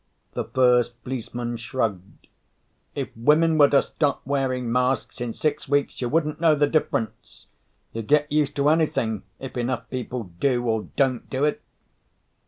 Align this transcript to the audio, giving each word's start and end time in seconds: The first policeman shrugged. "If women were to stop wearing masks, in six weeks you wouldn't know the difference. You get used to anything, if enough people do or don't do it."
The 0.33 0.45
first 0.45 1.03
policeman 1.03 1.57
shrugged. 1.57 2.25
"If 2.95 3.15
women 3.15 3.59
were 3.59 3.69
to 3.69 3.83
stop 3.83 4.23
wearing 4.25 4.71
masks, 4.71 5.21
in 5.21 5.31
six 5.31 5.69
weeks 5.69 6.01
you 6.01 6.09
wouldn't 6.09 6.41
know 6.41 6.55
the 6.55 6.65
difference. 6.65 7.45
You 7.93 8.01
get 8.01 8.31
used 8.31 8.55
to 8.55 8.69
anything, 8.69 9.21
if 9.37 9.55
enough 9.55 9.87
people 9.91 10.31
do 10.39 10.63
or 10.65 10.87
don't 10.95 11.29
do 11.29 11.43
it." 11.45 11.61